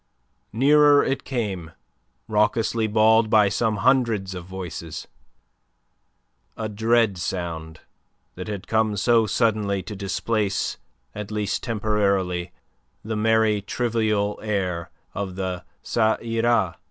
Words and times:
Nearer 0.51 1.03
it 1.03 1.23
came, 1.23 1.73
raucously 2.27 2.87
bawled 2.87 3.29
by 3.29 3.49
some 3.49 3.75
hundreds 3.85 4.33
of 4.33 4.45
voices, 4.45 5.07
a 6.57 6.67
dread 6.67 7.19
sound 7.19 7.81
that 8.33 8.47
had 8.47 8.65
come 8.65 8.97
so 8.97 9.27
suddenly 9.27 9.83
to 9.83 9.95
displace 9.95 10.77
at 11.13 11.29
least 11.29 11.61
temporarily 11.61 12.51
the 13.03 13.15
merry, 13.15 13.61
trivial 13.61 14.39
air 14.41 14.89
of 15.13 15.35
the 15.35 15.63
"Ca 15.83 16.17
ira!" 16.19 16.77